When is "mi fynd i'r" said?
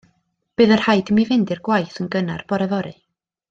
1.19-1.63